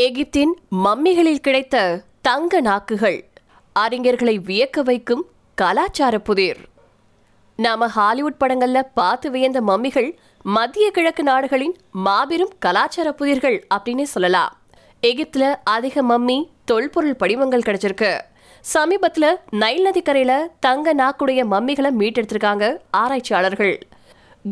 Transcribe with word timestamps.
எகிப்தின் 0.00 0.52
மம்மிகளில் 0.84 1.40
கிடைத்த 1.40 1.76
தங்க 2.22 2.60
நாக்குகள். 2.60 3.24
அறிஞர்களை 3.78 4.34
வியக்க 4.48 4.82
வைக்கும் 4.82 5.24
கலாச்சார 5.54 6.18
புதிர். 6.18 6.60
நாம 7.56 7.88
ஹாலிவுட் 7.88 8.38
படங்கள்ல 8.40 8.80
பார்த்து 8.94 9.30
வியந்த 9.30 9.60
மம்மிகள் 9.60 10.16
மத்திய 10.42 10.90
கிழக்கு 10.90 11.22
நாடுகளின் 11.22 11.76
மாபெரும் 11.90 12.52
கலாச்சார 12.58 13.14
புதிர்கள் 13.18 13.58
அப்படின்னு 13.74 14.02
சொல்லலாம். 14.02 14.58
எகிப்துல 15.02 15.54
அதிக 15.64 16.02
மம்மி 16.02 16.48
தொல்பொருள் 16.64 17.16
படிவங்கள் 17.16 17.66
கிடைச்சிருக்கு. 17.66 18.20
சமீபத்துல 18.74 19.36
நைல் 19.50 19.86
நதிக்கரையில 19.90 20.32
தங்க 20.60 20.94
நாக்குடைய 20.94 21.44
மம்மிகளை 21.50 21.92
மீட்டெடுத்திருக்காங்க 21.98 22.76
ஆராய்ச்சியாளர்கள். 22.90 23.78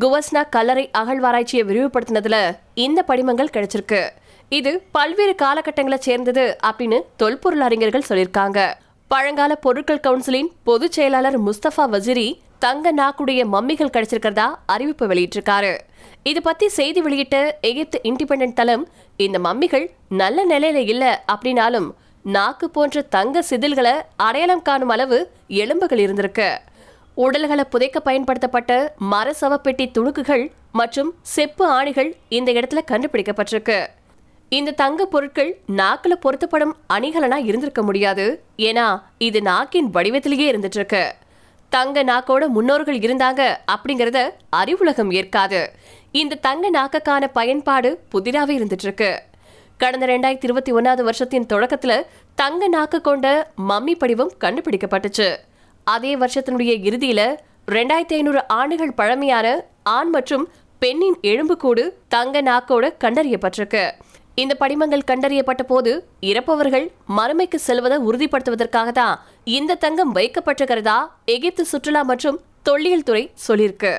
குவஸ்னா 0.01 0.45
கல்லறை 0.51 0.91
அகழ்வாராய்ச்சியை 0.99 1.67
விரிவுபடுத்தினதுல 1.67 2.57
இந்த 2.75 3.03
படிமங்கள் 3.03 3.55
கிடைச்சிருக்கு. 3.57 4.09
இது 4.57 4.71
பல்வேறு 4.93 5.35
காலகட்டங்களை 5.35 5.99
சேர்ந்தது 5.99 6.57
அப்படின்னு 6.67 6.99
தொல்பொருள் 7.17 7.61
அறிஞர்கள் 7.61 8.07
சொல்லியிருக்காங்க. 8.09 8.75
பழங்கால 9.09 9.55
பொருட்கள் 9.55 10.05
கவுன்சிலின் 10.07 10.49
பொதுச் 10.63 10.93
செயலாளர் 10.93 11.37
முஸ்தபா 11.43 11.85
வசிரி 11.95 12.39
தங்க 12.59 12.93
நாக்குடைய 12.95 13.43
மம்மிகள் 13.55 13.93
கிடைச்சிருக்கிறதா 13.97 14.47
அறிவிப்பு 14.67 15.07
வெளியிட்டிருக்காரு. 15.07 15.79
இது 16.23 16.43
பத்தி 16.43 16.69
செய்தி 16.69 17.01
வெளியிட்ட 17.01 17.59
எகிப்து 17.61 18.01
இண்டிபெண்டன்ட் 18.05 18.53
தளம் 18.53 18.89
இந்த 19.17 19.39
மம்மிகள் 19.39 19.87
நல்ல 20.09 20.47
நிலையில 20.47 20.75
இல்ல 20.75 21.25
அப்படின்னாலும் 21.33 21.91
நாக்கு 22.23 22.71
போன்ற 22.71 23.03
தங்க 23.03 23.45
சிதில்களை 23.51 23.95
அடையாளம் 24.17 24.63
காணும் 24.63 24.89
அளவு 24.89 25.31
எலும்புகள் 25.49 25.99
இருந்திருக்கு. 25.99 26.59
உடல்களை 27.15 27.65
புதைக்க 27.65 28.01
பயன்படுத்தப்பட்ட 28.01 28.95
மர 28.99 29.35
சவப்பெட்டி 29.41 29.87
துணுக்குகள் 29.99 30.51
மற்றும் 30.73 31.15
செப்பு 31.23 31.67
ஆணிகள் 31.69 32.13
இந்த 32.29 32.53
இடத்துல 32.53 32.81
கண்டுபிடிக்கப்பட்டிருக்கு. 32.91 33.79
இந்த 34.57 34.71
தங்க 34.73 35.07
பொருட்கள் 35.07 35.51
நாக்குல 35.79 36.15
பொருத்தப்படும் 36.21 36.77
அணிகலனா 36.95 37.39
இருந்திருக்க 37.49 37.83
முடியாது. 37.83 38.45
ஏன்னா 38.57 39.03
இது 39.19 39.41
நாக்கின் 39.43 39.89
வடிவத்திலேயே 39.95 40.47
இருந்துட்டு 40.53 40.79
இருக்கு 40.81 41.15
தங்க 41.69 42.05
நாக்கோட 42.05 42.47
முன்னோர்கள் 42.49 42.99
இருந்தாங்க 42.99 43.43
அப்படிங்கறத 43.73 44.19
அறிவுலகம் 44.57 45.11
ஏற்காது. 45.13 45.61
இந்த 46.13 46.39
தங்க 46.47 46.71
நாக்கக்கான 46.71 47.29
பயன்பாடு 47.39 47.91
புதிராவே 48.15 48.55
இருந்துட்டு 48.59 48.87
இருக்கு 48.89 49.11
கடந்த 49.77 50.07
ரெண்டாயிரத்தி 50.07 50.49
இருபத்தி 50.49 50.73
ஒன்னாவது 50.73 51.03
வருஷத்தின் 51.03 51.49
தொடக்கத்துல 51.53 52.01
தங்க 52.35 52.69
நாக்கு 52.69 53.01
கொண்ட 53.01 53.53
மம்மி 53.69 53.95
படிவம் 53.99 54.33
கண்டுபிடிக்கப்பட்டுச்சு. 54.45 55.29
அதே 55.85 56.17
வருஷத்தினுடைய 56.17 56.73
இறுதியில 56.89 57.21
ரெண்டாயிரத்தி 57.77 58.17
ஐநூறு 58.19 58.49
ஆண்டுகள் 58.49 58.95
பழமையான 58.95 59.47
ஆண் 59.83 60.09
மற்றும் 60.09 60.49
பெண்ணின் 60.79 61.17
எலும்புக்கூடு 61.21 61.85
தங்க 62.09 62.43
நாக்கோட 62.43 62.85
கண்டறியப்பட்டிருக்கு. 63.05 63.85
இந்த 64.41 64.55
படிமங்கள் 64.63 65.09
கண்டறியப்பட்ட 65.11 65.63
போது 65.71 65.93
இறப்பவர்கள் 66.31 66.87
மறுமைக்கு 67.19 67.59
செல்வதை 67.69 67.97
உறுதிப்படுத்துவதற்காக 68.09 68.91
தான் 69.01 69.17
இந்த 69.59 69.79
தங்கம் 69.85 70.13
வைக்கப்பட்டிருக்கிறதா 70.19 70.99
எகிப்து 71.37 71.65
சுற்றுலா 71.73 72.03
மற்றும் 72.11 72.39
தொல்லியல் 72.69 73.07
துறை 73.09 73.25
சொல்லியிருக்கு. 73.47 73.93